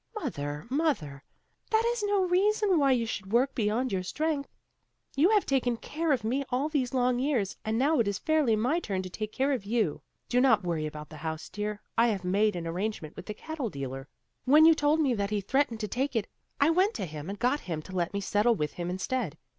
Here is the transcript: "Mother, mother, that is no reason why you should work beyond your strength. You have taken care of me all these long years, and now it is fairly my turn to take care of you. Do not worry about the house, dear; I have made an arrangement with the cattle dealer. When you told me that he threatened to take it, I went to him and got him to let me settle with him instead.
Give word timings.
"Mother, 0.15 0.65
mother, 0.71 1.23
that 1.69 1.83
is 1.93 2.01
no 2.01 2.23
reason 2.23 2.79
why 2.79 2.91
you 2.91 3.05
should 3.05 3.31
work 3.31 3.53
beyond 3.53 3.91
your 3.91 4.01
strength. 4.01 4.49
You 5.15 5.29
have 5.29 5.45
taken 5.45 5.77
care 5.77 6.11
of 6.11 6.23
me 6.23 6.43
all 6.49 6.69
these 6.69 6.91
long 6.95 7.19
years, 7.19 7.55
and 7.63 7.77
now 7.77 7.99
it 7.99 8.07
is 8.07 8.17
fairly 8.17 8.55
my 8.55 8.79
turn 8.79 9.03
to 9.03 9.11
take 9.11 9.31
care 9.31 9.51
of 9.51 9.63
you. 9.63 10.01
Do 10.27 10.41
not 10.41 10.63
worry 10.63 10.87
about 10.87 11.09
the 11.09 11.17
house, 11.17 11.49
dear; 11.49 11.83
I 11.99 12.07
have 12.07 12.23
made 12.23 12.55
an 12.55 12.65
arrangement 12.65 13.15
with 13.15 13.27
the 13.27 13.35
cattle 13.35 13.69
dealer. 13.69 14.07
When 14.45 14.65
you 14.65 14.73
told 14.73 14.99
me 15.01 15.13
that 15.13 15.29
he 15.29 15.39
threatened 15.39 15.79
to 15.81 15.87
take 15.87 16.15
it, 16.15 16.25
I 16.59 16.71
went 16.71 16.95
to 16.95 17.05
him 17.05 17.29
and 17.29 17.37
got 17.37 17.59
him 17.59 17.83
to 17.83 17.95
let 17.95 18.11
me 18.11 18.21
settle 18.21 18.55
with 18.55 18.73
him 18.73 18.89
instead. 18.89 19.37